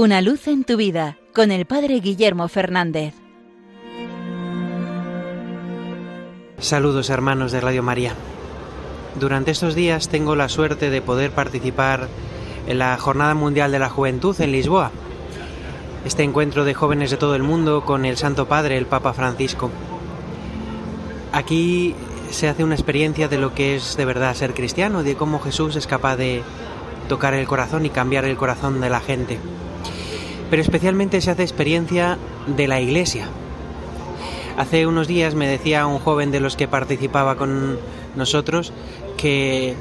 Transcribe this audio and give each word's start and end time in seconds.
Una 0.00 0.20
luz 0.20 0.46
en 0.46 0.62
tu 0.62 0.76
vida 0.76 1.18
con 1.34 1.50
el 1.50 1.66
Padre 1.66 1.98
Guillermo 1.98 2.46
Fernández. 2.46 3.14
Saludos 6.60 7.10
hermanos 7.10 7.50
de 7.50 7.60
Radio 7.60 7.82
María. 7.82 8.12
Durante 9.18 9.50
estos 9.50 9.74
días 9.74 10.08
tengo 10.08 10.36
la 10.36 10.48
suerte 10.48 10.90
de 10.90 11.02
poder 11.02 11.32
participar 11.32 12.06
en 12.68 12.78
la 12.78 12.96
Jornada 12.96 13.34
Mundial 13.34 13.72
de 13.72 13.80
la 13.80 13.88
Juventud 13.88 14.40
en 14.40 14.52
Lisboa. 14.52 14.92
Este 16.04 16.22
encuentro 16.22 16.64
de 16.64 16.74
jóvenes 16.74 17.10
de 17.10 17.16
todo 17.16 17.34
el 17.34 17.42
mundo 17.42 17.84
con 17.84 18.04
el 18.04 18.16
Santo 18.16 18.46
Padre, 18.46 18.78
el 18.78 18.86
Papa 18.86 19.14
Francisco. 19.14 19.68
Aquí 21.32 21.96
se 22.30 22.48
hace 22.48 22.62
una 22.62 22.76
experiencia 22.76 23.26
de 23.26 23.38
lo 23.38 23.52
que 23.52 23.74
es 23.74 23.96
de 23.96 24.04
verdad 24.04 24.36
ser 24.36 24.54
cristiano, 24.54 25.02
de 25.02 25.16
cómo 25.16 25.40
Jesús 25.40 25.74
es 25.74 25.88
capaz 25.88 26.14
de 26.14 26.44
tocar 27.08 27.34
el 27.34 27.48
corazón 27.48 27.84
y 27.84 27.90
cambiar 27.90 28.26
el 28.26 28.36
corazón 28.36 28.80
de 28.80 28.90
la 28.90 29.00
gente 29.00 29.40
pero 30.50 30.62
especialmente 30.62 31.20
se 31.20 31.30
hace 31.30 31.42
experiencia 31.42 32.18
de 32.46 32.68
la 32.68 32.80
iglesia. 32.80 33.28
Hace 34.56 34.86
unos 34.86 35.06
días 35.06 35.34
me 35.34 35.46
decía 35.46 35.86
un 35.86 35.98
joven 35.98 36.30
de 36.30 36.40
los 36.40 36.56
que 36.56 36.66
participaba 36.66 37.36
con 37.36 37.78
nosotros 38.16 38.72
que 39.16 39.76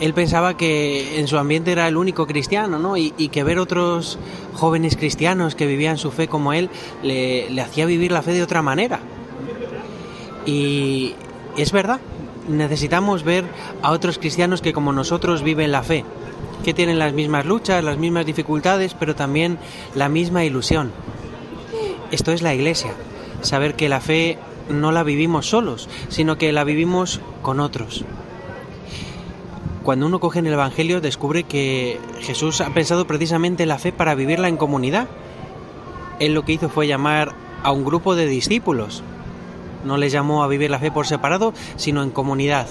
él 0.00 0.14
pensaba 0.14 0.56
que 0.56 1.18
en 1.18 1.26
su 1.26 1.38
ambiente 1.38 1.72
era 1.72 1.88
el 1.88 1.96
único 1.96 2.26
cristiano, 2.26 2.78
¿no? 2.78 2.96
Y, 2.96 3.10
que 3.10 3.42
ver 3.42 3.58
otros 3.58 4.18
jóvenes 4.54 4.96
cristianos 4.96 5.54
que 5.54 5.66
vivían 5.66 5.98
su 5.98 6.10
fe 6.10 6.28
como 6.28 6.52
él 6.52 6.70
le, 7.02 7.50
le 7.50 7.62
hacía 7.62 7.86
vivir 7.86 8.12
la 8.12 8.22
fe 8.22 8.32
de 8.32 8.42
otra 8.42 8.62
manera. 8.62 9.00
Y 10.44 11.14
es 11.56 11.72
verdad, 11.72 12.00
necesitamos 12.48 13.24
ver 13.24 13.44
a 13.82 13.90
otros 13.90 14.18
cristianos 14.18 14.60
que 14.60 14.72
como 14.72 14.92
nosotros 14.92 15.42
viven 15.42 15.72
la 15.72 15.82
fe 15.82 16.04
que 16.64 16.74
tienen 16.74 16.98
las 16.98 17.12
mismas 17.12 17.46
luchas, 17.46 17.84
las 17.84 17.98
mismas 17.98 18.26
dificultades, 18.26 18.94
pero 18.94 19.14
también 19.14 19.58
la 19.94 20.08
misma 20.08 20.44
ilusión. 20.44 20.92
Esto 22.10 22.32
es 22.32 22.42
la 22.42 22.54
Iglesia, 22.54 22.92
saber 23.42 23.74
que 23.74 23.88
la 23.88 24.00
fe 24.00 24.38
no 24.68 24.92
la 24.92 25.02
vivimos 25.02 25.48
solos, 25.48 25.88
sino 26.08 26.38
que 26.38 26.52
la 26.52 26.64
vivimos 26.64 27.20
con 27.42 27.60
otros. 27.60 28.04
Cuando 29.82 30.06
uno 30.06 30.18
coge 30.18 30.40
en 30.40 30.46
el 30.46 30.54
Evangelio 30.54 31.00
descubre 31.00 31.44
que 31.44 32.00
Jesús 32.20 32.60
ha 32.60 32.70
pensado 32.70 33.06
precisamente 33.06 33.66
la 33.66 33.78
fe 33.78 33.92
para 33.92 34.16
vivirla 34.16 34.48
en 34.48 34.56
comunidad. 34.56 35.06
Él 36.18 36.34
lo 36.34 36.44
que 36.44 36.54
hizo 36.54 36.68
fue 36.68 36.88
llamar 36.88 37.34
a 37.62 37.70
un 37.70 37.84
grupo 37.84 38.16
de 38.16 38.26
discípulos. 38.26 39.04
No 39.84 39.96
les 39.96 40.10
llamó 40.10 40.42
a 40.42 40.48
vivir 40.48 40.70
la 40.70 40.80
fe 40.80 40.90
por 40.90 41.06
separado, 41.06 41.54
sino 41.76 42.02
en 42.02 42.10
comunidad, 42.10 42.66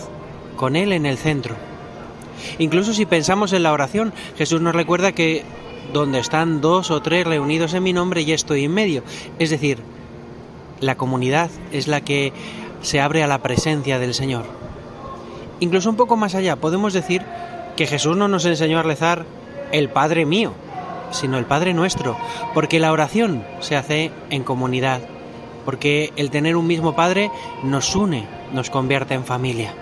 con 0.58 0.76
Él 0.76 0.92
en 0.92 1.06
el 1.06 1.18
centro. 1.18 1.56
Incluso 2.60 2.94
si 2.94 3.06
pensamos 3.06 3.54
en 3.54 3.64
la 3.64 3.74
oración, 3.74 4.14
Jesús 4.38 4.62
nos 4.62 4.76
recuerda 4.76 5.12
que 5.12 5.44
donde 5.94 6.20
están 6.20 6.62
dos 6.62 6.92
o 6.92 7.02
tres 7.02 7.26
reunidos 7.26 7.74
en 7.74 7.84
mi 7.84 7.94
nombre, 7.94 8.26
ya 8.26 8.36
estoy 8.36 8.66
en 8.66 8.74
medio. 8.74 9.04
Es 9.40 9.50
decir, 9.50 9.80
la 10.80 10.96
comunidad 10.96 11.50
es 11.72 11.88
la 11.88 12.02
que 12.02 12.34
se 12.82 13.02
abre 13.02 13.24
a 13.24 13.28
la 13.28 13.42
presencia 13.42 14.00
del 14.00 14.14
Señor. 14.14 14.46
Incluso 15.60 15.90
un 15.90 15.96
poco 15.96 16.18
más 16.18 16.36
allá, 16.36 16.58
podemos 16.58 16.94
decir 16.94 17.24
que 17.76 17.88
Jesús 17.88 18.18
no 18.18 18.28
nos 18.28 18.46
enseñó 18.46 18.80
a 18.80 18.84
rezar 18.84 19.26
el 19.72 19.90
Padre 19.90 20.26
mío, 20.26 20.54
sino 21.12 21.38
el 21.38 21.46
Padre 21.46 21.74
nuestro, 21.74 22.18
porque 22.54 22.80
la 22.80 22.92
oración 22.92 23.44
se 23.62 23.76
hace 23.76 24.12
en 24.30 24.44
comunidad, 24.44 25.02
porque 25.64 26.12
el 26.18 26.30
tener 26.30 26.56
un 26.56 26.68
mismo 26.68 26.96
Padre 26.96 27.32
nos 27.64 27.96
une, 27.96 28.28
nos 28.54 28.70
convierte 28.70 29.14
en 29.14 29.24
familia. 29.24 29.74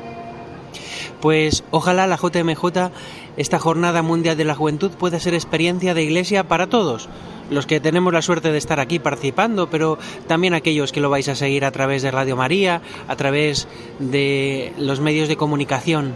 Pues 1.23 1.63
ojalá 1.71 2.05
la 2.05 2.17
JMJ, 2.17 2.91
esta 3.37 3.57
Jornada 3.57 4.01
Mundial 4.01 4.35
de 4.35 4.43
la 4.43 4.55
Juventud, 4.55 4.91
pueda 4.91 5.21
ser 5.21 5.33
experiencia 5.33 5.93
de 5.93 6.03
iglesia 6.03 6.49
para 6.49 6.67
todos, 6.67 7.07
los 7.49 7.65
que 7.65 7.79
tenemos 7.79 8.11
la 8.11 8.21
suerte 8.21 8.51
de 8.51 8.57
estar 8.57 8.81
aquí 8.81 8.99
participando, 8.99 9.69
pero 9.69 9.97
también 10.27 10.53
aquellos 10.53 10.91
que 10.91 10.99
lo 10.99 11.09
vais 11.09 11.29
a 11.29 11.35
seguir 11.35 11.63
a 11.63 11.71
través 11.71 12.01
de 12.01 12.11
Radio 12.11 12.35
María, 12.35 12.81
a 13.07 13.15
través 13.15 13.69
de 13.99 14.73
los 14.77 14.99
medios 14.99 15.29
de 15.29 15.37
comunicación. 15.37 16.11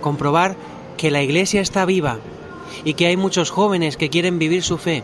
Comprobar 0.00 0.54
que 0.96 1.10
la 1.10 1.24
iglesia 1.24 1.60
está 1.60 1.84
viva 1.84 2.20
y 2.84 2.94
que 2.94 3.06
hay 3.06 3.16
muchos 3.16 3.50
jóvenes 3.50 3.96
que 3.96 4.10
quieren 4.10 4.38
vivir 4.38 4.62
su 4.62 4.78
fe, 4.78 5.02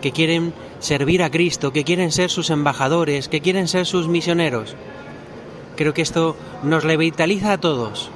que 0.00 0.12
quieren 0.12 0.54
servir 0.78 1.22
a 1.22 1.30
Cristo, 1.30 1.70
que 1.70 1.84
quieren 1.84 2.12
ser 2.12 2.30
sus 2.30 2.48
embajadores, 2.48 3.28
que 3.28 3.42
quieren 3.42 3.68
ser 3.68 3.84
sus 3.84 4.08
misioneros. 4.08 4.74
Creo 5.76 5.92
que 5.92 6.00
esto 6.00 6.34
nos 6.62 6.82
revitaliza 6.82 7.52
a 7.52 7.60
todos 7.60 8.10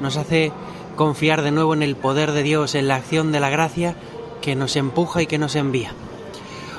nos 0.00 0.16
hace 0.16 0.52
confiar 0.96 1.42
de 1.42 1.50
nuevo 1.50 1.74
en 1.74 1.82
el 1.82 1.96
poder 1.96 2.32
de 2.32 2.42
Dios, 2.42 2.74
en 2.74 2.88
la 2.88 2.96
acción 2.96 3.32
de 3.32 3.40
la 3.40 3.50
gracia 3.50 3.94
que 4.40 4.56
nos 4.56 4.76
empuja 4.76 5.22
y 5.22 5.26
que 5.26 5.38
nos 5.38 5.54
envía. 5.54 5.92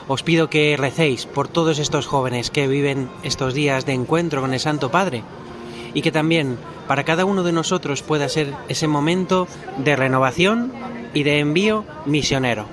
Os 0.08 0.24
pido 0.24 0.50
que 0.50 0.78
recéis 0.78 1.26
por 1.26 1.48
todos 1.48 1.80
estos 1.80 2.08
jóvenes 2.08 2.50
que 2.50 2.68
viven 2.68 3.10
estos 3.24 3.54
días 3.54 3.86
de 3.86 3.94
encuentro 3.94 4.42
con 4.42 4.54
el 4.54 4.60
Santo 4.60 4.90
Padre 4.90 5.24
y 5.94 6.02
que 6.02 6.12
también 6.12 6.58
para 6.88 7.04
cada 7.04 7.26
uno 7.26 7.44
de 7.44 7.52
nosotros 7.52 8.04
pueda 8.04 8.30
ser 8.30 8.54
ese 8.70 8.88
momento 8.88 9.48
de 9.78 9.96
renovación 9.96 10.72
y 11.14 11.24
de 11.24 11.40
envío 11.40 11.84
misionero. 12.06 12.66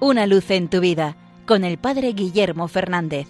Una 0.00 0.26
luz 0.26 0.50
en 0.50 0.68
tu 0.68 0.80
vida 0.80 1.16
con 1.46 1.64
el 1.64 1.78
Padre 1.78 2.12
Guillermo 2.12 2.68
Fernández. 2.68 3.28